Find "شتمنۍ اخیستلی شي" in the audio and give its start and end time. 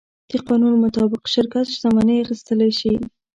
1.75-2.93